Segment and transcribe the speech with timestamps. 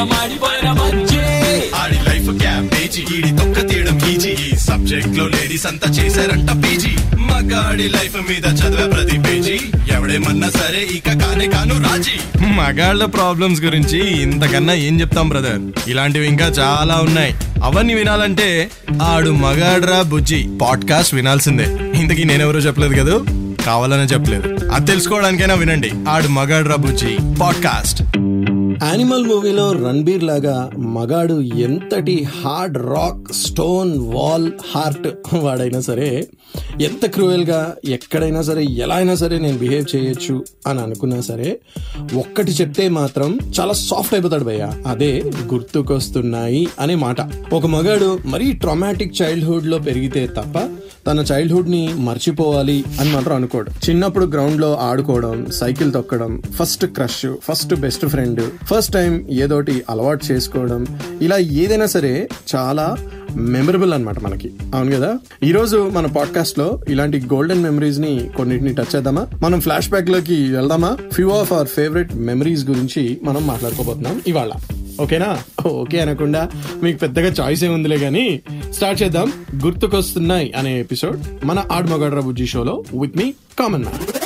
[0.00, 2.30] ఆడి life
[3.14, 4.30] ఈడి తొక్క తీయడం ఈజీ.
[4.30, 7.16] ఈ సబ్జెక్ట్లో లేడీస్ అంతా చేశారంట పీజీ.
[7.16, 9.60] మగాడి లైఫ్ మీద చదివే ప్రతి పేజీ.
[9.92, 12.46] ఎవడేమన్నా సరే ఇక కానే కాను రాజీ.
[12.46, 17.34] మగాళ్ళ ప్రాబ్లమ్స్ గురించి ఇంతకన్నా ఏం చెప్తాం బ్రదర్ ఇలాంటివి ఇంకా చాలా ఉన్నాయి.
[17.64, 18.70] అవన్నీ వినాలంటే
[19.02, 20.48] ఆడు మగాడ్రా బుజ్జి.
[20.62, 21.64] పాడ్కాస్ట్ వినాల్సిందే.
[22.00, 23.24] ఇంతకీ నేనెవరో చెప్పలేదు కదా?
[23.66, 24.70] కావాలనే చెప్పలేదు.
[24.70, 25.90] అది తెలుసుకోవడానికైనా వినండి.
[26.08, 27.18] ఆడు మగాడ్రా బుజ్జి.
[27.40, 28.02] పాడ్కాస్ట్
[28.82, 36.28] యానిమల్ మూవీలో రణబీర్ లాగా మగాడు ఎంతటి hard rock stone wall heart వాడైనా సరే
[36.80, 41.60] ఎంత క్రూయల్గా ఎక్కడైనా సరే ఎలా అయినా సరే నేను బిహేవ్ చేయొచ్చు అని అనుకున్నా సరే
[42.14, 44.72] ఒక్కటి చెప్తే మాత్రం చాలా సాఫ్ట్ అయిపోతాడు భయ్య.
[44.86, 47.16] అదే గుర్తుకొస్తున్నాయి అనే మాట.
[47.52, 50.56] ఒక మగాడు మరీ ట్రామాటిక్ చైల్డ్హుడ్లో పెరిగితే తప్ప
[51.06, 53.70] తన చైల్డ్హుడ్ని మర్చిపోవాలి అని మాత్రం అనుకోడు.
[53.70, 60.86] చిన్నప్పుడు గ్రౌండ్లో ఆడుకోవడం సైకిల్ తొక్కడం first crush first best friend first time ఏదోటి అలవాటు చేసుకోవడం
[61.22, 62.96] ఇలా ఏదైనా సరే చాలా
[63.36, 64.52] మెమరబుల్ అనమాట మనకి.
[64.74, 65.18] అవును కదా?
[65.42, 69.26] ఈ రోజు మన పాడ్కాస్ట్లో ఇలాంటి గోల్డెన్ మెమరీస్ని కొన్నిటిని టచ్ చేద్దామా?
[69.42, 70.98] మనం ఫ్లాష్ బ్యాక్లోకి వెళ్దామా?
[71.12, 74.50] Few of our favourite memories గురించి మనం మాట్లాడుకోబోతున్నాం ఇవాళ.
[75.00, 75.38] ఓకేనా?
[75.66, 76.48] ఓకే అనకుండా
[76.82, 79.32] మీకు పెద్దగా చాయిస్ ఏముందిలే కానీ స్టార్ట్ చేద్దాం.
[79.64, 82.46] గుర్తుకొస్తున్నాయి అనే ఎపిసోడ్ మన ఆడ్ మగాడ్రా బుజ్జి.
[82.46, 84.20] షోలో విత్ మీ కామన్ మ్యాన్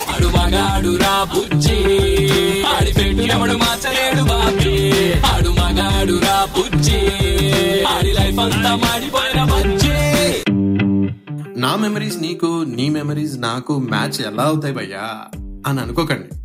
[11.56, 15.24] నా మెమరీస్ నీకు నీ మెమరీస్ నాకు మ్యాచ్ ఎలా అవుతాయి భయ్యా?
[15.66, 16.43] అని అనుకోకండి.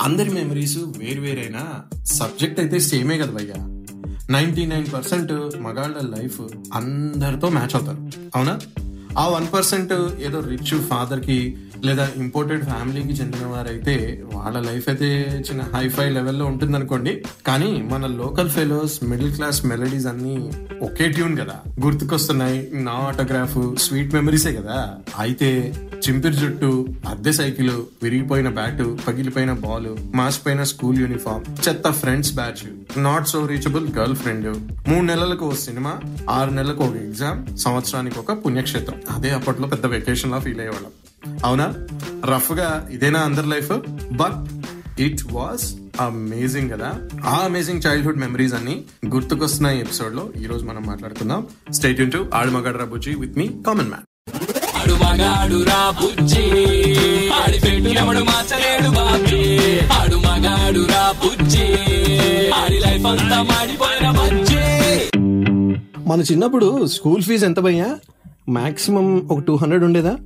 [0.00, 3.82] అందరి మెమరీస్ వేరువేరైనా సబ్జెక్ట్ అయితే సేమే కదా భయ్యా.
[4.30, 6.40] నైన్టీ నైన్ పర్సెంట్ మగాళ్ళ లైఫ్
[6.74, 7.98] అందరితో మ్యాచ్ అవుతారు.
[8.36, 8.60] అవునా?
[9.18, 15.08] ఆ వన్ పర్సెంట్ ఏదో రిచ్ ఫాదర్కి లేదా ఇంపోర్టెడ్ ఫ్యామిలీకి చెందిన వారైతే వాళ్ళ లైఫ్ అయితే
[15.50, 20.36] చిన్న హైఫై లెవెల్లో ఉంటుంది అనుకోండి కానీ మన local fellows middle class melodies అన్ని
[20.82, 21.56] ఒకే ట్యూన్ కదా.
[21.84, 24.78] గుర్తుకొస్తున్నాయి నా ఆటోగ్రాఫ్ స్వీట్ మెమరీసే కదా.
[25.18, 25.50] అయితే
[26.08, 27.70] చింపిరి జుట్టు అద్దె సైకిల్
[28.02, 32.64] విరిగిపోయిన బ్యాట్ పగిలిపోయిన బాల్ మాసిపోయిన స్కూల్ యూనిఫామ్ చెత్త friends batch
[33.02, 34.48] not so reachable girlfriend
[34.90, 36.00] మూడు నెలలకు ఓ సినిమా
[36.30, 39.00] ఆరు నెలలకు ఒక ఎగ్జామ్ సంవత్సరానికి ఒక పుణ్యక్షేత్రం.
[39.10, 40.92] అదే అప్పట్లో పెద్ద వెకేషన్ లా ఫీల్ అయ్యేవాళ్ళం.
[41.44, 41.74] అవునా?
[42.34, 43.72] రఫ్గా ఇదేనా అందరి life?
[44.12, 44.64] But
[45.00, 46.92] it was amazing కదా.
[47.24, 51.46] ఆ అమేజింగ్ చైల్డ్హుడ్ మెమరీస్ అన్ని గుర్తుకొస్తున్నాయి ఎపిసోడ్లో ఈ రోజు మనం మాట్లాడుకుందాం.
[51.72, 54.34] స్టేట్ టు ఆడమగడ్ర బుజ్జి విత్ మీ కామన్ మ్యాన్
[54.76, 56.42] ఆడు మగాడు రా బుజ్జి.
[57.28, 59.78] ఆడి పెట్టు ఎవడు మార్చలేడు బాబీ.
[59.78, 61.64] ఆడు మగాడు రా బుజ్జి.
[62.50, 64.64] ఆడి లైఫ్ అంతా మాడిపోయిన బజ్జి.
[66.10, 67.96] మన చిన్నప్పుడు స్కూల్ ఫీజు ఎంత భయ్యా?
[68.48, 70.16] మాక్సిమం ఒక టూ హండ్రెడ్ ఉండేదా?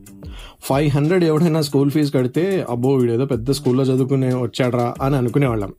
[0.63, 5.73] ఫైవ్ హండ్రెడ్ ఎవడైనా స్కూల్ ఫీజు కడితే అబ్బో వీడేదో పెద్ద స్కూల్లో చదువుకునే వచ్చాడ్రా అని అనుకునేవాళ్ళం.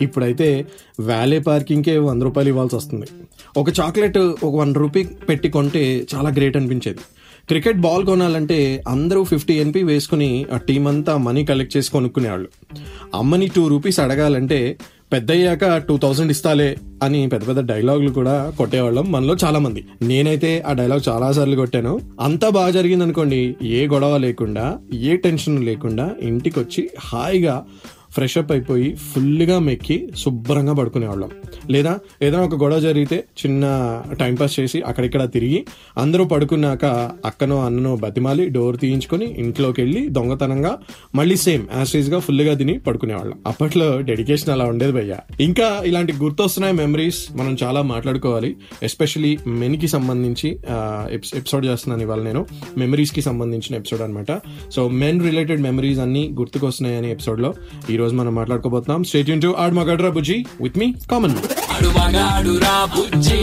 [0.00, 0.66] ఇప్పుడైతే
[1.00, 3.06] వ్యాలే పార్కింగ్కే వంద రూపాయలు ఇవ్వాల్సి వస్తుంది.
[3.56, 6.98] ఒక చాక్లెట్ ఒక వన్ రూపీ పెట్టి కొంటే చాలా గ్రేట్ అనిపించేది.
[7.48, 12.48] క్రికెట్ బాల్ కొనాలంటే అందరూ ఫిఫ్టీ ఎన్పి వేసుకుని ఆ టీం అంతా మనీ కలెక్ట్ చేసి కొనుక్కునేవాళ్ళు.
[13.14, 14.78] అమ్మని టూ రూపీస్ అడగాలంటే
[15.12, 20.72] పెద్దయ్యాక టూ థౌసండ్ ఇస్తాలే అని పెద్ద పెద్ద డైలాగులు కూడా కొట్టేవాళ్ళం మనలో చాలా మంది నేనైతే ఆ
[20.72, 22.00] డైలాగ్ చాలా సార్లు కొట్టాను.
[22.20, 27.64] అంతా బాగా జరిగింది అనుకోండి ఏ గొడవ లేకుండా ఏ టెన్షన్ లేకుండా ఇంటికి వచ్చి హాయిగా
[28.12, 31.30] ఫ్రెష్ అప్ అయిపోయి ఫుల్గా మెక్కి శుభ్రంగా పడుకునేవాళ్ళం.
[31.70, 35.66] లేదా ఏదైనా ఒక గొడవ జరిగితే చిన్న టైంపాస్ చేసి అక్కడిక్కడ తిరిగి
[35.98, 36.84] అందరూ పడుకున్నాక
[37.24, 40.78] అక్కనో అన్ననో బతిమాలి డోర్ తీయించుకొని ఇంట్లోకి వెళ్ళి దొంగతనంగా
[41.14, 43.38] మళ్ళీ సేమ్ యాసిడ్ ఫుల్గా తిని పడుకునేవాళ్ళం.
[43.46, 45.16] అప్పట్లో డెడికేషన్ అలా ఉండేది భయ్య.
[45.40, 48.56] ఇంకా ఇలాంటి గుర్తొస్తున్నాయి మెమరీస్ మనం చాలా మాట్లాడుకోవాలి.
[48.82, 50.58] ఎస్పెషలీ మెన్కి సంబంధించి
[51.10, 52.46] ఎపిసోడ్ చేస్తున్నాను ఇవాళ నేను.
[52.78, 54.40] మెమరీస్కి సంబంధించిన ఎపిసోడ్ అనమాట
[54.72, 57.54] సో మెన్ రిలేటెడ్ మెమరీస్ అన్ని గుర్తుకొస్తున్నాయి అనే ఎపిసోడ్లో.
[57.90, 59.04] ఈరోజు రోజు మనం మాట్లాడుకోబోతున్నాం.
[59.04, 60.38] స్టేట్ యూన్ టు ఆడ్ మగడ్రా బుజ్జి.
[60.60, 61.36] విత్ మీ కామన్
[61.72, 63.40] ఆడు మగాడు రా బుజ్జి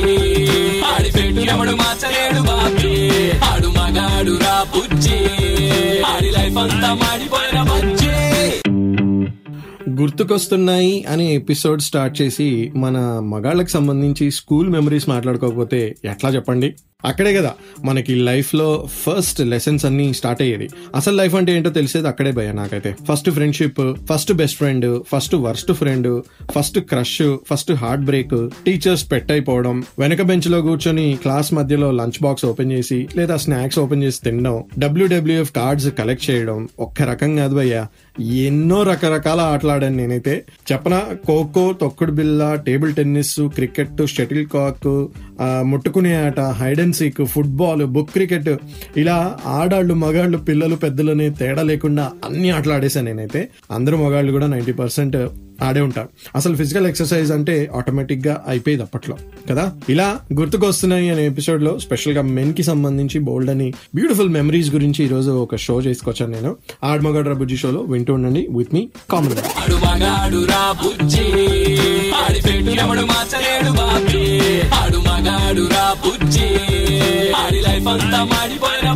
[9.99, 16.73] గుర్తుకొస్తున్నాయి అనే ఎపిసోడ్ స్టార్ట్ చేసి మన మగాళ్ళకి సంబంధించి స్కూల్ మెమరీస్ మాట్లాడుకోకపోతే ఎట్లా చెప్పండి?
[17.05, 17.51] అక్కడే కదా
[17.83, 20.67] మనకి లైఫ్లో ఫస్ట్ లెసన్స్ అన్ని స్టార్ట్ అయ్యేది.
[20.95, 22.95] అసలు లైఫ్ అంటే ఏంటో తెలిసేది అక్కడే భయ నాకైతే.
[23.09, 27.71] First friendship first best friend first worst friend first crush first
[28.03, 33.79] heartbreak teacher's pet అయిపోవడం వెనక బెంచ్లో కూర్చొని క్లాస్ మధ్యలో లంచ్ బాక్స్ ఓపెన్ చేసి లేదా స్నాక్స్
[33.79, 37.87] ఓపెన్ చేసి తినడం డబ్ల్యూడబ్ల్యూఎఫ్ కార్డ్స్ కలెక్ట్ చేయడం ఒక్క రకం కాదు భయ్యా.
[38.21, 40.45] ఎన్నో రకరకాల ఆటలాడాను నేనైతే.
[40.71, 45.07] చెప్పనా ఖోఖో తొక్కుడు బిల్ల టేబుల్ టెన్నిస్ క్రికెట్ షటిల్ కాక్
[45.61, 48.49] ముట్టుకునే ఆట hide and seek football book cricket
[48.97, 53.49] ఇలా ఆడాళ్ళు మగాళ్ళు పిల్లలు పెద్దలని తేడా లేకుండా అన్ని ఆటలు ఆడేశాను నేనైతే.
[53.71, 55.17] అందరూ మగాళ్ళు కూడా నైంటీ పర్సెంట్
[55.63, 59.17] ఆడే ఉంటారు అసలు ఫిజికల్ ఎక్సర్సైజ్ అంటే ఆటోమేటిక్గా అయిపోయేది అప్పట్లో
[59.49, 59.71] కదా?
[59.89, 65.55] ఇలా గుర్తుకొస్తున్నాయి అనే ఎపిసోడ్లో స్పెషల్గా మెన్కి సంబంధించి బోల్డ్ అని బ్యూటిఫుల్ మెమరీస్ గురించి ఈ రోజు ఒక
[65.55, 66.55] షో చేసుకొచ్చాను నేను.
[66.83, 69.35] ఆడమగడ్ర బుజ్జి షోలో వింటూ ఉండండి విత్ మీ కామన్
[77.35, 78.89] ఆడి లైఫ్ అంతా మాడిపోయిన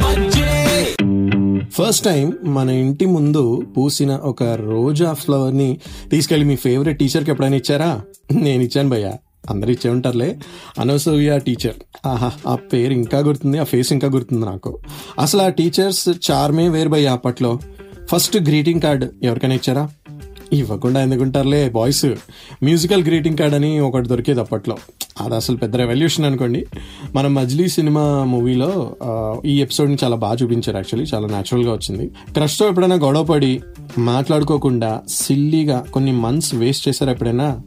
[1.73, 5.79] ఫస్ట్ టైం మన ఇంటి ముందు పూసిన ఒక రోజా ఫ్లవర్ని
[6.11, 8.01] తీసుకెళ్ళి మీ ఫేవరెట్ టీచర్కి ఎప్పుడైనా ఇచ్చారా?
[8.31, 9.13] నేను ఇచ్చాను భయ్య.
[9.49, 10.39] అందరు ఇచ్చే ఉంటారులే.
[10.79, 14.79] అనసూయ టీచర్ ఆహా ఆ పేరు ఇంకా గుర్తుంది ఆ ఫేస్ ఇంకా గుర్తుంది నాకు.
[15.19, 17.59] అసలు ఆ టీచర్స్ చార్మే వేరు భయ్య అప్పట్లో.
[18.05, 19.89] ఫస్ట్ గ్రీటింగ్ కార్డ్ ఎవరికైనా ఇచ్చారా?
[20.53, 22.05] ఇవ్వకుండా ఎందుకుంటారులే బాయ్స్
[22.63, 24.77] మ్యూజికల్ గ్రీటింగ్ కార్డ్ అని ఒకటి దొరికేది అప్పట్లో.
[25.21, 26.65] అది అసలు పెద్ద రెవల్యూషన్ అనుకోండి.
[27.15, 28.95] మనం మజ్లీ సినిమా మూవీలో
[29.45, 32.07] ఈ ఎపిసోడ్ని చాలా బాగా చూపించారు యాక్చువల్లీ చాలా న్యాచురల్గా వచ్చింది.
[32.07, 33.61] క్రష్తో ఎప్పుడైనా గొడవ పడి
[33.97, 37.59] మాట్లాడుకోకుండా సిల్లీగా కొన్ని మంత్స్ వేస్ట్ చేశారు ఎప్పుడైనా?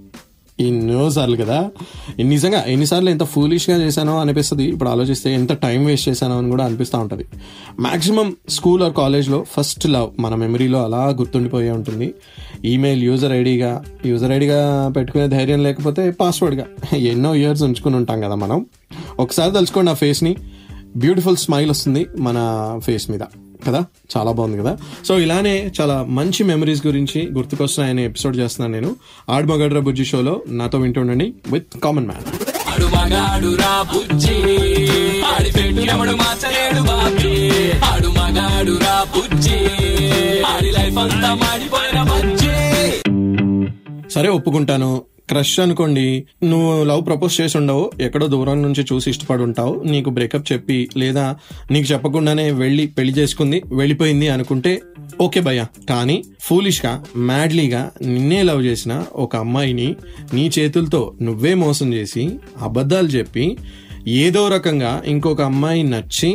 [0.61, 1.71] ఎన్నోసార్లు కదా.
[2.19, 4.65] నిజంగా ఎన్నిసార్లు ఎంత ఫూలిష్గా చేశానో అనిపిస్తుంది.
[4.65, 7.25] ఇప్పుడు ఆలోచిస్తే ఎంత టైం వేస్ట్ చేశానో అని కూడా అనిపిస్తూ ఉంటుంది.
[7.81, 12.15] మ్యాక్సిమం స్కూల్ ఆర్ కాలేజ్లో ఫస్ట్ లవ్ మన మెమరీలో అలా గుర్తుండిపోయే ఉంటుంది.
[12.65, 18.67] ఈమెయిల్ యూజర్ ఐడిగా యూజర్ ఐడిగా పెట్టుకునే ధైర్యం లేకపోతే పాస్వర్డ్గా ఎన్నో ఇయర్స్ ఉంచుకుని ఉంటాం కదా మనం.
[19.19, 20.37] ఒకసారి తలుచుకోండి ఆ ఫేస్ని
[20.97, 22.37] బ్యూటిఫుల్ స్మైల్ వస్తుంది మన
[22.85, 23.21] ఫేస్ మీద.
[23.67, 23.85] కదా?
[24.17, 24.77] చాలా బాగుంది కదా?
[25.05, 28.97] సో ఇలానే చాలా మంచి మెమరీస్ గురించి గుర్తుకొస్తున్నాయనే ఎపిసోడ్ చేస్తున్నాను నేను.
[29.31, 32.47] ఆడమగడ్ర బుజ్జి షోలో నాతో వింటుండండి విత్ కామన్ మ్యాన్
[40.47, 42.46] ఆడి లైఫ్ అంతా మాడిపోయిన బజ్జి.
[44.17, 44.91] సరే ఒప్పుకుంటాను.
[45.29, 46.05] క్రష్ అనుకోండి.
[46.43, 51.25] నువ్వు లవ్ ప్రపోజ్ చేసి ఉండవు ఎక్కడో దూరం నుంచి చూసి ఇష్టపడి ఉంటావు నీకు బ్రేకప్ చెప్పి లేదా
[51.71, 54.73] నీకు చెప్పకుండానే వెళ్ళి పెళ్ళి చేసుకుంది వెళ్ళిపోయింది అనుకుంటే
[55.21, 55.67] ఓకే భయ్య.
[55.89, 59.89] కానీ ఫూలిష్గా మ్యాడ్లీగా నిన్నే లవ్ చేసిన ఒక అమ్మాయిని
[60.35, 62.25] నీ చేతులతో నువ్వే మోసం చేసి
[62.61, 63.47] అబద్ధాలు చెప్పి
[64.07, 66.31] ఏదో రకంగా ఇంకొక అమ్మాయి నచ్చి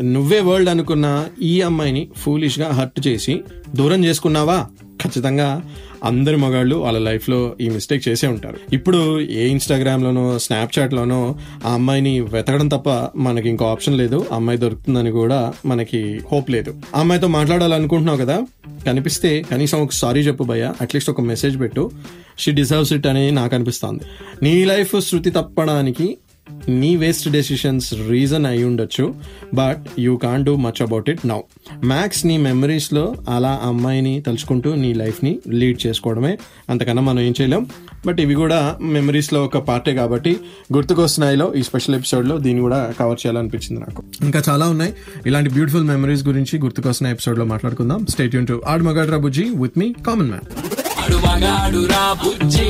[0.00, 1.06] నువ్వే వరల్డ్ అనుకున్న
[1.42, 3.34] ఈ అమ్మాయిని ఫూలిష్గా హర్ట్ చేసి
[3.74, 4.58] దూరం చేసుకున్నావా?
[5.04, 5.62] ఖచ్చితంగా
[6.04, 8.56] అందరి మగాళ్ళు వాళ్ళ లైఫ్లో ఈ మిస్టేక్ చేసే ఉంటారు.
[8.72, 11.34] ఇప్పుడు ఏ ఇన్స్టాగ్రామ్లోనో స్నాప్చాట్లోనో
[11.66, 14.26] ఆ అమ్మాయిని వెతకడం తప్ప మనకి ఇంకో ఆప్షన్ లేదు.
[14.32, 16.74] ఆ అమ్మాయి దొరుకుతుందని కూడా మనకి హోప్ లేదు.
[16.94, 18.46] ఆ అమ్మాయితో మాట్లాడాలనుకుంటున్నావు కదా?
[18.86, 20.72] కనిపిస్తే కనీసం ఒక సారీ చెప్పు భయ్య.
[20.80, 21.90] అట్లీస్ట్ ఒక మెసేజ్ పెట్టు.
[22.38, 24.00] షీ డిజర్వ్స్ ఇట్ అని నాకు అనిపిస్తుంది.
[24.42, 26.18] నీ లైఫ్ శృతి తప్పడానికి
[26.68, 29.14] నీ వేస్ట్ డెసిషన్స్ రీజన్ అయి ఉండొచ్చు
[29.54, 31.40] but you can do much about it now
[31.84, 36.38] max నీ మెమరీస్లో అలా అమ్మాయిని తలుచుకుంటూ నీ లైఫ్ని లీడ్ చేసుకోవడమే.
[36.68, 37.66] అంతకన్నా మనం ఏం చేయలేం.
[38.06, 40.40] బట్ ఇవి కూడా మెమరీస్లో ఒక పార్టే కాబట్టి
[40.72, 44.02] గుర్తుకొస్తున్నాయిలో ఈ స్పెషల్ ఎపిసోడ్లో దీన్ని కూడా కవర్ చేయాలనిపించింది నాకు.
[44.20, 44.94] ఇంకా చాలా ఉన్నాయి.
[45.26, 48.06] ఇలాంటి బ్యూటిఫుల్ మెమరీస్ గురించి గుర్తుకొస్తున్న ఎపిసోడ్లో మాట్లాడుకుందాం.
[48.06, 52.66] స్టేట్ యూన్ టు ఆడ్ మగాడ్రా బుజ్జి విత్ మీ కామన్ మ్యాన్ ఆడు మగాడు రా బుజ్జి.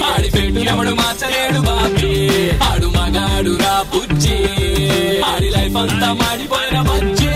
[0.00, 2.50] ఆడి పెట్టు ఎవడు మార్చలేడు బాబీ.
[2.50, 4.34] ఆడు మగాడు రా బుజ్జి.
[5.20, 7.28] ఆడి లైఫ్ అంతా మాడిపోయిన బుజ్జి.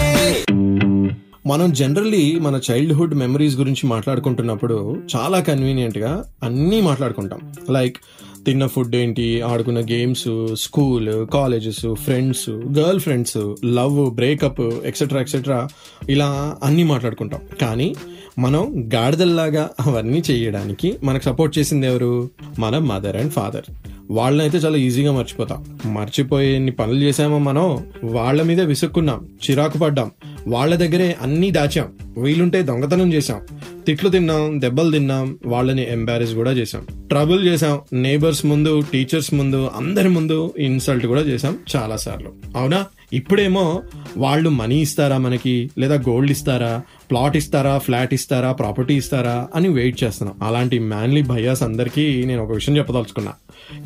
[1.49, 7.53] మనం జనరల్లీ మన చైల్డ్హుడ్ మెమరీస్ గురించి మాట్లాడుకుంటున్నప్పుడు చాలా కన్వీనియంట్గా అన్నీ మాట్లాడుకుంటాం.
[7.71, 7.97] లైక్
[8.47, 15.69] తిన్న ఫుడ్ ఏంటి ఆడుకున్న games school colleges friends girl friends love breakup etcetera etcetera
[16.09, 17.41] ఇలా అన్నీ మాట్లాడుకుంటాం.
[17.61, 17.95] కానీ
[18.39, 22.31] మనం గాడిదల్లాగా అవన్నీ చేయడానికి మనకు సపోర్ట్ చేసింది ఎవరు?
[22.59, 23.65] మన మదర్ అండ్ ఫాదర్
[24.11, 25.79] వాళ్ళనైతే చాలా ఈజీగా మర్చిపోతాం.
[25.87, 30.11] మర్చిపోయేన్ని పనులు చేసామో మనం వాళ్ళ మీద విసుక్కున్నాం చిరాకు పడ్డాం
[30.49, 31.89] వాళ్ళ దగ్గరే అన్నీ దాచాం
[32.23, 33.41] వీలుంటే దొంగతనం చేసాం
[33.87, 40.09] తిట్లు తిన్నాం దెబ్బలు తిన్నాం వాళ్ళని ఎంబారెస్ కూడా చేసాం ట్రబుల్ చేసాం నేబర్స్ ముందు టీచర్స్ ముందు అందరి
[40.09, 42.33] ముందు ఇన్సల్ట్ కూడా చేసాం చాలా సార్లు.
[42.57, 42.87] అవునా?
[43.13, 43.83] ఇప్పుడేమో
[44.17, 50.05] వాళ్ళు మనీ ఇస్తారా మనకి లేదా గోల్డ్ ఇస్తారా ప్లాట్ ఇస్తారా ఫ్లాట్ ఇస్తారా ప్రాపర్టీ ఇస్తారా అని వెయిట్
[50.05, 50.39] చేస్తున్నాం.
[50.43, 53.33] అలాంటి మ్యాన్లీ భయాస్ అందరికీ నేను ఒక విషయం చెప్పదలుచుకున్నా.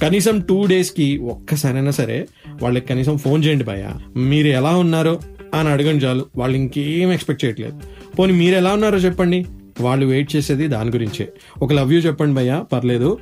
[0.03, 2.29] కనీసం టూ డేస్కి ఒక్కసారైనా సరే
[2.63, 3.89] వాళ్ళకి కనీసం ఫోన్ చేయండి భయ్య.
[4.17, 5.21] మీరు ఎలా ఉన్నారో?
[5.55, 6.27] అని అడగండి చాలు.
[6.37, 7.81] వాళ్ళు ఇంకేం ఎక్స్పెక్ట్ చేయట్లేదు.
[8.19, 9.47] పోనీ మీరు ఎలా ఉన్నారో చెప్పండి.
[9.81, 11.33] వాళ్ళు వెయిట్ చేసేది దాని గురించే.
[11.63, 13.19] ఒక లవ్ యూ చెప్పండి భయ్య పర్లేదు.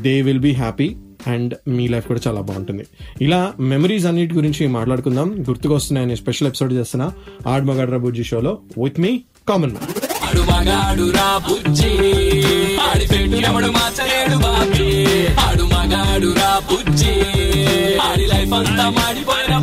[0.00, 2.86] They will be happy and me life కూడా చాలా బాగుంటుంది.
[3.20, 5.44] ఇలా మెమరీస్ అన్నిటి గురించి మాట్లాడుకుందాం.
[5.48, 7.12] గుర్తుకొస్తున్నాయని స్పెషల్ ఎపిసోడ్ చేస్తున్న.
[7.46, 10.70] ఆడ్ మగాడ్రా బుజ్జి షోలో విత్ మీ కామన్ మ్యాన్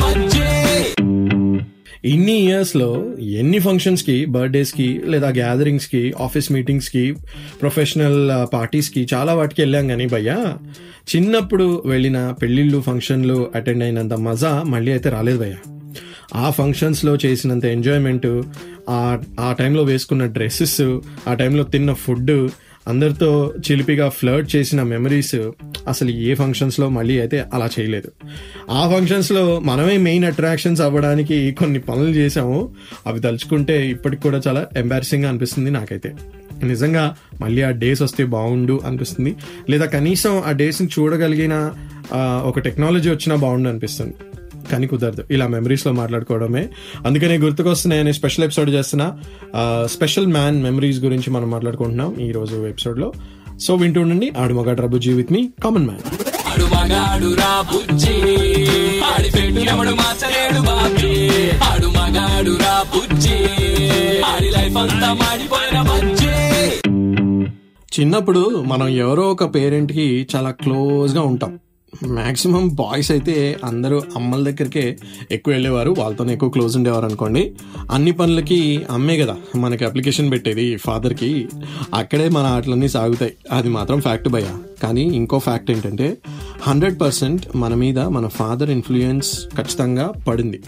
[0.09, 0.34] ఆడు
[2.05, 2.87] ఇన్ని ఇయర్స్లో
[3.35, 7.03] ఎన్ని ఫంక్షన్స్కి బర్త్డేస్కి లేదా గ్యాదరింగ్స్కి ఆఫీస్ మీటింగ్స్కి
[7.61, 8.19] ప్రొఫెషనల్
[8.53, 10.37] పార్టీస్కి చాలా వాటికి వెళ్ళాం కానీ భయ్యా
[11.07, 15.59] చిన్నప్పుడు వెళ్ళిన పెళ్ళిళ్ళు ఫంక్షన్లు అటెండ్ అయినంత మజా మళ్ళీ అయితే రాలేదు భయ్యా.
[16.35, 18.29] ఆ ఫంక్షన్స్లో చేసినంత ఎంజాయ్మెంట్
[18.89, 19.01] ఆ
[19.39, 20.79] ఆ టైంలో వేసుకున్న డ్రెస్సెస్
[21.27, 22.33] ఆ టైంలో తిన్న ఫుడ్
[22.87, 25.35] అందరితో చిలిపిగా ఫ్లర్ట్ చేసిన మెమరీస్
[25.87, 28.11] అసలు ఏ ఫంక్షన్స్లో మళ్ళీ అయితే అలా చేయలేదు.
[28.71, 32.75] ఆ ఫంక్షన్స్లో మనమే మెయిన్ అట్రాక్షన్స్ అవ్వడానికి కొన్ని పనులు చేసాము
[33.07, 36.13] అవి తలుచుకుంటే ఇప్పటికి కూడా చాలా ఎంబారసింగ్గా అనిపిస్తుంది నాకైతే.
[36.63, 39.35] నిజంగా మళ్ళీ ఆ డేస్ వస్తే బాగుండు అనిపిస్తుంది.
[39.69, 41.71] లేదా కనీసం ఆ డేస్ని చూడగలిగిన
[42.45, 44.13] ఒక టెక్నాలజీ వచ్చినా బాగుండు అనిపిస్తుంది.
[44.71, 45.23] కానీ కుదరదు.
[45.31, 46.67] ఇలా మెమరీస్లో మాట్లాడుకోవడమే.
[47.05, 49.07] అందుకనే గుర్తుకొస్తున్నాయని స్పెషల్ ఎపిసోడ్ చేస్తున్నా
[49.85, 53.11] స్పెషల్ మ్యాన్ మెమరీస్ గురించి మనం మాట్లాడుకుంటున్నాం ఈ రోజు ఎపిసోడ్లో.
[53.61, 54.31] సో వింటూ ఉండండి.
[54.37, 56.01] ఆడు మగాడు రబుజీ విత్ మీ కామన్ మ్యాన్
[56.47, 58.13] ఆడు మగాడు రా బుజ్జి.
[59.01, 61.13] ఆడి పెట్టు ఎవడు మార్చలేడు బాబీ.
[61.63, 63.39] ఆడు మగాడు రా బుజ్జి.
[64.21, 66.35] ఆడి లైఫ్ అంతా మాడిపోయిన బజ్జి.
[67.95, 71.59] చిన్నప్పుడు మనం ఎవరో ఒక పేరెంట్కి చాలా క్లోజ్గా ఉంటాం.
[72.03, 74.97] మ్యాక్సిమం బాయ్స్ అయితే అందరూ అమ్మల దగ్గరికే
[75.31, 75.95] ఎక్కువ వెళ్ళేవారు.
[75.99, 77.53] వాళ్ళతోనే ఎక్కువ క్లోజ్ ఉండేవారు అనుకోండి.
[77.91, 79.35] అన్ని పనులకి అమ్మే కదా.
[79.55, 81.47] మనకి అప్లికేషన్ పెట్టేది ఫాదర్కి.
[81.93, 83.33] అక్కడే మన ఆటలన్నీ సాగుతాయి.
[83.51, 84.45] అది మాత్రం ఫ్యాక్ట్ భయ
[84.83, 86.17] కానీ ఇంకో ఫ్యాక్ట్ ఏంటంటే
[86.61, 90.61] హండ్రెడ్ పర్సెంట్ మన మీద మన ఫాదర్ ఇన్ఫ్లుయెన్స్ ఖచ్చితంగా పడింది.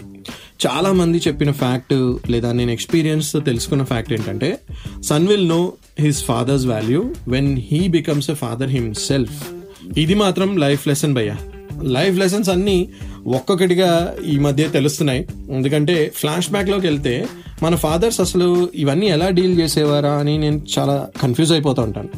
[0.66, 4.58] చాలామంది చెప్పిన ఫ్యాక్ట్ లేదా నేను ఎక్స్పీరియన్స్తో తెలుసుకున్న ఫ్యాక్ట్ ఏంటంటే
[5.04, 9.57] son will know his father's value when he becomes a father himself.
[9.96, 11.36] ఇది మాత్రం లైఫ్ లెసన్ భయ్యా.
[11.82, 12.88] లైఫ్ లెసన్స్ అన్నీ
[13.26, 15.28] ఒక్కొక్కటిగా ఈ మధ్య తెలుస్తున్నాయి.
[15.50, 17.26] ఎందుకంటే ఫ్లాష్ బ్యాక్లోకి వెళ్తే
[17.62, 22.08] మన ఫాదర్స్ అసలు ఇవన్నీ ఎలా డీల్ చేసేవారా అని నేను చాలా కన్ఫ్యూజ్ అయిపోతూ ఉంటాను.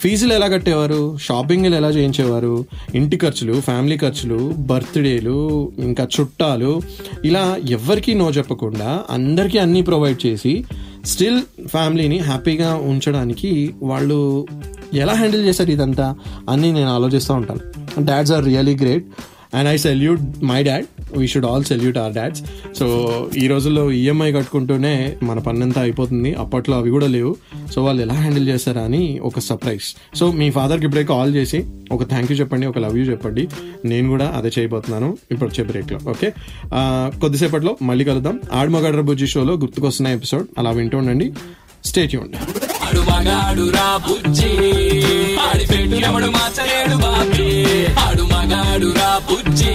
[0.00, 1.18] ఫీజులు ఎలా కట్టేవారు?
[1.22, 2.64] షాపింగ్లు ఎలా చేయించేవారు?
[2.94, 6.82] ఇంటి ఖర్చులు ఫ్యామిలీ ఖర్చులు బర్త్డేలు ఇంకా చుట్టాలు
[7.24, 10.64] ఇలా ఎవ్వరికీ నో చెప్పకుండా అందరికీ అన్నీ ప్రొవైడ్ చేసి
[11.06, 14.46] స్టిల్ ఫ్యామిలీని హ్యాపీగా ఉంచడానికి వాళ్ళు
[14.92, 16.16] ఎలా హ్యాండిల్ చేశారు ఇదంతా
[16.50, 17.60] అని నేను ఆలోచిస్తూ ఉంటాను.
[18.04, 19.04] Dads are really great
[19.54, 22.42] and I salute my dad we should all salute our dads
[22.78, 22.86] so
[23.42, 26.30] ఈ రోజుల్లో ఈఎంఐ కట్టుకుంటూనే మన పన్నంతా అయిపోతుంది.
[26.42, 27.32] అప్పట్లో అవి కూడా లేవు.
[27.74, 31.60] సో వాళ్ళు ఎలా హ్యాండిల్ చేస్తారా అని ఒక సర్ప్రైజ్ సో మీ ఫాదర్కి ఇప్పుడే కాల్ చేసి
[31.92, 33.44] ఒక థ్యాంక్ యూ చెప్పండి ఒక లవ్ యూ చెప్పండి.
[33.84, 36.30] నేను కూడా అదే చేయబోతున్నాను ఇప్పుడు వచ్చే బ్రేక్లో ఓకే
[37.22, 38.36] కొద్దిసేపట్లో మళ్ళీ కలుద్దాం.
[38.52, 41.28] ఆడమగడ్ర బుజ్జి షోలో గుర్తుకొస్తున్న ఎపిసోడ్ అలా వింటూ ఉండండి.
[41.84, 42.63] స్టేట్ ఉండండి
[42.94, 44.46] ఆడు మగాడు రా బుజ్జి.
[45.36, 47.86] ఆడి పెట్టు ఎవడు మార్చలేడు బాబీ.
[47.94, 49.70] ఆడు మగాడు రా బుజ్జి.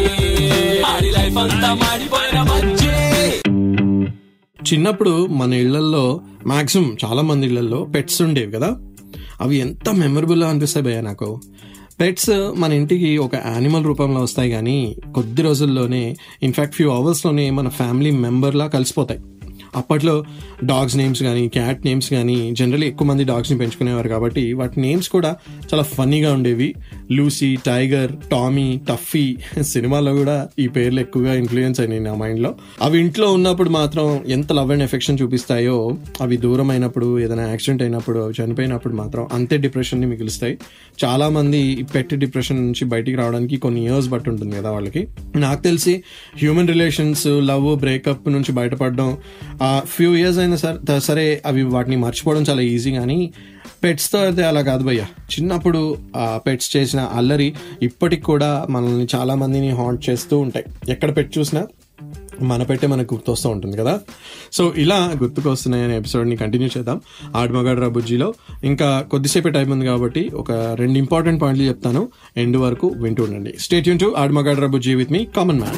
[0.82, 2.88] ఆడి లైఫ్ అంతా మాడిపోయిన బుజ్జి.
[4.74, 8.78] చిన్నప్పుడు మన ఇళ్ళలో మాక్సిమం చాలా మంది ఇళ్ళలో పెట్స్ ఉండేవి కదా.
[9.42, 11.42] అవి ఎంత మెమరబుల్ అనిపిస్తాయి భయ్య నాకు.
[12.00, 18.12] పెట్స్ మన ఇంటికి ఒక యానిమల్ రూపంలో వస్తాయి కానీ కొద్ది రోజుల్లోనే ఇన్ఫ్యాక్ట్ ఫ్యూ అవర్స్లోనే మన ఫ్యామిలీ
[18.12, 19.20] మెంబర్లా కలిసిపోతాయి.
[19.76, 20.26] అప్పట్లో
[20.64, 25.36] డాగ్స్ నేమ్స్ కానీ క్యాట్ నేమ్స్ కానీ జనరల్లీ ఎక్కువ మంది డాగ్స్ని పెంచుకునేవారు కాబట్టి వాటి నేమ్స్ కూడా
[25.74, 26.76] చాలా ఫన్నీగా ఉండేవి.
[27.12, 33.34] లూసీ టైగర్ టామీ టఫీ సినిమాలో కూడా ఈ పేర్లు ఎక్కువగా ఇన్ఫ్లుయెన్స్ అయినాయి నా మైండ్లో అవి ఇంట్లో
[33.34, 38.94] ఉన్నప్పుడు మాత్రం ఎంత లవ్ అండ్ ఎఫెక్షన్ చూపిస్తాయో అవి దూరం అయినప్పుడు ఏదైనా యాక్సిడెంట్ అయినప్పుడు అవి చనిపోయినప్పుడు
[38.94, 40.58] మాత్రం అంతే డిప్రెషన్ని మిగులుస్తాయి.
[41.06, 45.08] చాలామంది పెట్ డిప్రెషన్ నుంచి బయటికి రావడానికి కొన్ని ఇయర్స్ బట్టి ఉంటుంది కదా వాళ్ళకి.
[45.36, 46.04] నాకు తెలిసి
[46.38, 49.18] హ్యూమన్ రిలేషన్స్ లవ్ బ్రేకప్ నుంచి బయటపడడం
[49.84, 53.34] ఫ్యూ ఇయర్స్ అయినా సరే సరే అవి వాటిని మర్చిపోవడం చాలా ఈజీ కానీ
[53.84, 55.02] పెట్స్తో అయితే అలా కాదు భయ్య.
[55.02, 55.98] చిన్నప్పుడు
[56.36, 60.66] పెట్స్ చేసిన అల్లరి ఇప్పటికి కూడా మనల్ని చాలా మందిని హాంట్ చేస్తూ ఉంటాయి.
[60.90, 61.68] ఎక్కడ పెట్ చూసినా
[62.42, 64.00] మన పెట్టే మనకు గుర్తొస్తూ ఉంటుంది కదా.
[64.52, 67.02] సో ఇలా గుర్తుకొస్తున్నాయి అనే ఎపిసోడ్ని కంటిన్యూ చేద్దాం.
[67.36, 68.34] ఆడమగాడు బుజ్జిలో.
[68.64, 72.10] ఇంకా కొద్దిసేపు టైం ఉంది కాబట్టి ఒక రెండు ఇంపార్టెంట్ పాయింట్లు చెప్తాను.
[72.38, 73.54] ఎండ్ వరకు వింటూ ఉండండి.
[73.60, 75.78] స్టేట్ యూన్ టు ఆడమగాడు రాబుజ్జి విత్ మీ కామన్ మ్యాన్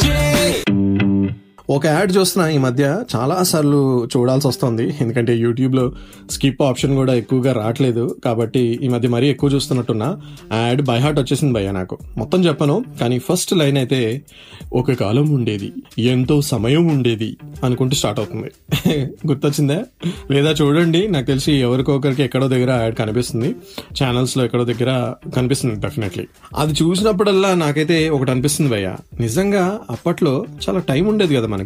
[1.71, 3.03] ఒక యాడ్ చూస్తున్నా ఈ మధ్య.
[3.15, 4.97] చాలా సార్లు చూడాల్సి వస్తుంది.
[5.01, 5.93] ఎందుకంటే యూట్యూబ్లో
[6.29, 8.15] స్కిప్ ఆప్షన్ కూడా ఎక్కువగా రావట్లేదు.
[8.25, 10.17] కాబట్టి ఈ మధ్య మరీ ఎక్కువ చూస్తున్నట్టున్నా.
[10.53, 11.97] ఆ యాడ్ బై హార్ట్ వచ్చేసింది భయ్య నాకు.
[12.17, 14.21] మొత్తం చెప్పను కానీ ఫస్ట్ లైన్ అయితే
[14.73, 15.71] ఒక కాలం ఉండేది.
[15.97, 18.51] ఎంతో సమయం ఉండేది అనుకుంటూ స్టార్ట్ అవుతుంది.
[19.27, 19.83] గుర్తొచ్చిందా?
[20.31, 23.55] లేదా చూడండి నాకు తెలిసి ఎవరికొకరికి ఎక్కడో దగ్గర యాడ్ కనిపిస్తుంది.
[24.03, 28.95] ఛానల్స్లో ఎక్కడో దగ్గర కనిపిస్తుంది డెఫినెట్లీ అది చూసినప్పుడల్లా నాకైతే ఒకటి అనిపిస్తుంది భయ్య.
[29.19, 31.60] నిజంగా అప్పట్లో చాలా టైం ఉండేది కదా మనకి.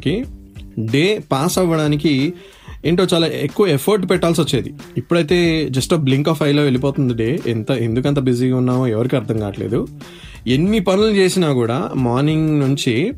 [0.79, 2.33] డే పాస్ అవ్వడానికి
[2.85, 4.73] ఏంటో చాలా ఎక్కువ ఎఫర్ట్ పెట్టాల్సి వచ్చేది.
[4.97, 7.39] ఇప్పుడైతే జస్ట్ బ్లింక్ ఆఫ్ ఐలో వెళ్ళిపోతుంది డే.
[7.47, 9.87] ఎంత ఎందుకంత బిజీగా ఉన్నామో ఎవరికి అర్థం కావట్లేదు.
[10.47, 13.13] ఎన్ని పనులు చేసినా కూడా మార్నింగ్ నుంచి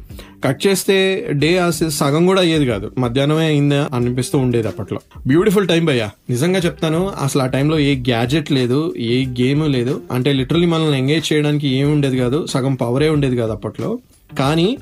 [0.46, 2.92] కట్ చేస్తే డే సగం కూడా అయ్యేది కాదు.
[2.98, 5.00] మధ్యాహ్నమే అయిందా అనిపిస్తూ ఉండేది అప్పట్లో.
[5.28, 6.10] బ్యూటిఫుల్ టైం భయ్యా.
[6.30, 10.02] నిజంగా చెప్తాను అసలు ఆ టైంలో ఏ గ్యాజెట్ లేదు ఏ గేమ్ లేదు.
[10.12, 14.00] అంటే లిటరలీ మనల్ని ఎంగేజ్ చేయడానికి ఏమి ఉండేది కాదు సగం పవరే ఉండేది కాదు అప్పట్లో.
[14.40, 14.78] కానీ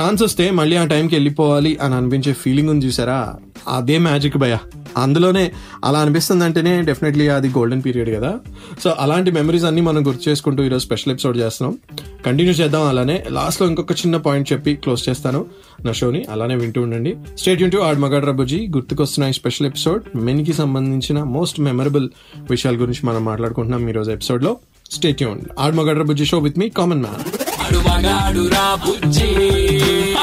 [0.00, 3.34] ఛాన్స్ వస్తే మళ్ళీ ఆ టైంకి వెళ్ళిపోవాలి అని అనిపించే ఫీలింగ్ ఉంది చూసారా?
[3.68, 4.58] అదే మ్యాజిక్ భయ
[4.96, 5.52] అందులోనే
[5.84, 8.38] అలా అనిపిస్తుంది అంటేనే డెఫినెట్లీ అది గోల్డెన్ పీరియడ్ కదా.
[8.84, 11.78] సో అలాంటి మెమరీస్ అన్ని మనం గుర్తు చేసుకుంటూ ఈరోజు స్పెషల్ ఎపిసోడ్ చేస్తున్నాం.
[12.26, 13.24] కంటిన్యూ చేద్దాం అలానే.
[13.30, 15.46] లాస్ట్లో ఇంకొక చిన్న పాయింట్ చెప్పి క్లోజ్ చేస్తాను.
[15.84, 17.16] నా షోని అలానే వింటూ ఉండండి.
[17.38, 22.08] స్టేట్ యూన్ టు ఆడ్ మగాడ్ రబుజీ గుర్తుకొస్తున్న ఈ స్పెషల్ ఎపిసోడ్ మెన్కి సంబంధించిన మోస్ట్ మెమరబుల్
[22.50, 24.56] విషయాల గురించి మనం మాట్లాడుకుంటున్నాం ఈరోజు ఎపిసోడ్లో
[24.90, 27.42] స్టేట్ యూన్ ఆడ్ మగాడ్ రబుజీ show with me common man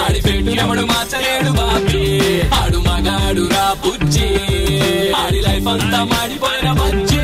[0.03, 2.06] ఆడి పెట్టు ఎవడు మార్చలేడు బాబీ.
[2.50, 4.29] ఆడు మగాడు రా బుజ్జి.
[5.12, 7.20] ఆడి లైఫ్ అంతా మాడిపోయిన బజ్జి.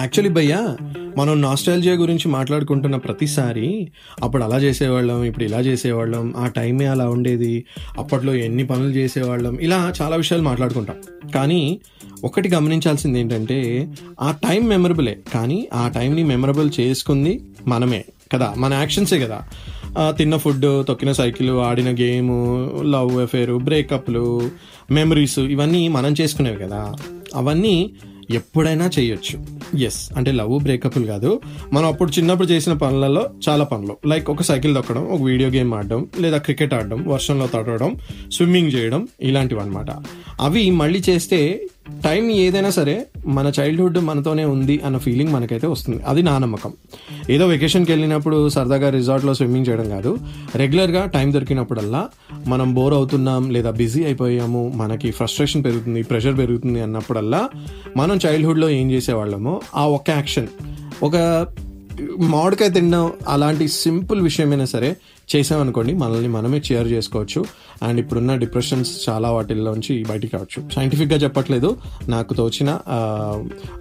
[0.00, 0.76] యాక్చువల్లీ భయ్యా
[1.16, 7.64] మనం నాస్టాలజియా గురించి మాట్లాడుకుంటున్న ప్రతిసారి అప్పుడు అలా చేసేవాళ్ళం ఇప్పుడు ఇలా చేసేవాళ్ళం ఆ టైమే అలా ఉండేది
[7.98, 10.96] అప్పట్లో ఎన్ని పనులు చేసేవాళ్ళం ఇలా చాలా విషయాలు మాట్లాడుకుంటాం.
[11.34, 11.80] కానీ
[12.24, 13.88] ఒకటి గమనించాల్సింది ఏంటంటే
[14.20, 15.18] ఆ టైం మెమరబులే.
[15.34, 19.42] కానీ ఆ టైంని మెమరబుల్ చేసుకుంది మనమే కదా మన యాక్షన్సే కదా.
[20.00, 22.30] తిన్న ఫుడ్ తొక్కిన సైకిల్ ఆడిన గేమ్
[22.92, 24.50] లవ్ అఫేర్ బ్రేకప్లు
[24.90, 26.94] మెమరీస్ ఇవన్నీ మనం చేసుకునేవి కదా.
[27.34, 27.90] అవన్నీ
[28.30, 29.44] ఎప్పుడైనా చేయొచ్చు.
[29.78, 31.40] ఎస్ అంటే లవ్ బ్రేకప్లు కాదు.
[31.72, 33.96] మనం అప్పుడు చిన్నప్పుడు చేసిన పనులలో చాలా పనులు.
[34.06, 37.96] లైక్ ఒక సైకిల్ తొక్కడం ఒక వీడియో గేమ్ ఆడడం లేదా క్రికెట్ ఆడడం వర్షంలో తడవడం
[38.32, 39.86] స్విమ్మింగ్ చేయడం ఇలాంటివి అనమాట
[40.40, 41.66] అవి మళ్ళీ చేస్తే
[42.04, 46.02] టైం ఏదైనా సరే మన చైల్డ్హుడ్ మనతోనే ఉంది అన్న ఫీలింగ్ మనకైతే వస్తుంది.
[46.02, 46.72] అది నా నమ్మకం.
[47.30, 50.18] ఏదో వెకేషన్కి వెళ్ళినప్పుడు సరదాగా రిసార్ట్లో స్విమ్మింగ్ చేయడం కాదు.
[50.54, 52.08] రెగ్యులర్గా టైం దొరికినప్పుడల్లా
[52.46, 57.48] మనం బోర్ అవుతున్నాం లేదా బిజీ అయిపోయాము మనకి ఫ్రస్ట్రేషన్ పెరుగుతుంది ప్రెషర్ పెరుగుతుంది అన్నప్పుడల్లా
[57.96, 60.46] మనం చైల్డ్హుడ్లో ఏం చేసేవాళ్ళమో ఆ ఒక్క యాక్షన్
[61.02, 61.46] ఒక
[62.18, 64.96] మామిడికాయ తినడం అలాంటి సింపుల్ విషయమైనా సరే
[65.36, 67.44] చేసామనుకోండి మనల్ని మనమే చేర్ చేసుకోవచ్చు.
[67.82, 70.68] అండ్ ఇప్పుడున్న డిప్రెషన్స్ చాలా వాటిల్లోంచి బయటికి రావచ్చు.
[70.70, 71.76] సైంటిఫిక్గా చెప్పట్లేదు.
[72.08, 72.78] నాకు తోచిన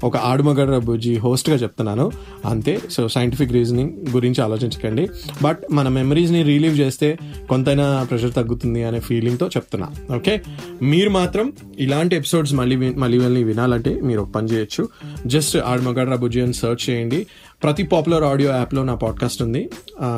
[0.03, 2.11] ఒక ఆడుమగడ బుజ్జి హోస్ట్గా చెప్తున్నాను.
[2.45, 2.79] అంతే.
[2.91, 5.09] సో సైంటిఫిక్ రీజనింగ్ గురించి ఆలోచించకండి.
[5.43, 7.17] బట్ మన మెమరీస్ని రిలీవ్ చేస్తే
[7.49, 10.15] కొంతైనా ప్రెషర్ తగ్గుతుంది అనే ఫీలింగ్తో చెప్తున్నా.
[10.15, 10.41] ఓకే
[10.81, 14.87] మీరు మాత్రం ఇలాంటి ఎపిసోడ్స్ మళ్ళీ మళ్ళీ మళ్ళీ వినాలంటే మీరు ఒక పని చేయొచ్చు.
[15.25, 17.27] జస్ట్ ఆడుమగడ్రా బుజ్జి అని సెర్చ్ చేయండి.
[17.63, 19.69] ప్రతి పాపులర్ ఆడియో యాప్లో నా పాడ్కాస్ట్ ఉంది.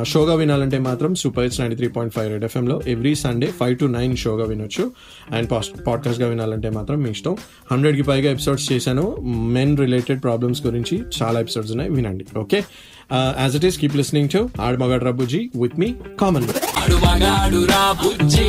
[0.02, 3.84] షోగా వినాలంటే మాత్రం super hits ninety three point five red ఎఫ్ఎంలో every Sunday five to
[3.84, 4.92] nine షోగా వినొచ్చు.
[5.32, 5.50] అండ్
[5.86, 7.36] పాడ్కాస్ట్గా వినాలంటే మాత్రం మీ ఇష్టం.
[7.72, 9.16] హండ్రెడ్కి పైగా ఎపిసోడ్స్ చేశాను.
[9.24, 11.90] మెన్ రిలేటెడ్ ప్రాబ్లమ్స్ గురించి చాలా ఎపిసోడ్స్ ఉన్నాయి.
[11.90, 12.26] వినండి.
[12.38, 12.64] Okay?
[13.12, 16.44] As it is keep listening to add మగడ్ రబుజీ విత్ మీ కామన్
[16.76, 18.44] ఆడు మగాడు రా బుజ్జి.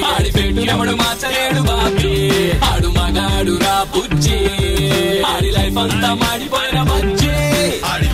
[0.00, 2.30] ఆడి పెట్టు ఎవడు మార్చలేడు బాబీ.
[2.50, 4.38] ఆడు మగాడు రా బుజ్జి.
[5.22, 7.30] ఆడి లైఫ్ అంతా మాడిపోయిన బజ్జి.
[7.84, 8.13] ఆడి